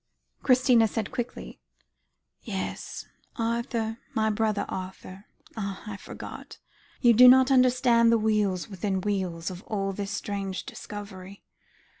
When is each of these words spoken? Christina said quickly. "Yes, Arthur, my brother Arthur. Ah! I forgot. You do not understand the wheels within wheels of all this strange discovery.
Christina 0.41 0.87
said 0.87 1.11
quickly. 1.11 1.59
"Yes, 2.41 3.05
Arthur, 3.35 3.99
my 4.15 4.31
brother 4.31 4.65
Arthur. 4.67 5.25
Ah! 5.55 5.83
I 5.85 5.95
forgot. 5.95 6.57
You 7.01 7.13
do 7.13 7.27
not 7.27 7.51
understand 7.51 8.11
the 8.11 8.17
wheels 8.17 8.67
within 8.67 9.01
wheels 9.01 9.51
of 9.51 9.61
all 9.65 9.93
this 9.93 10.09
strange 10.09 10.63
discovery. 10.65 11.43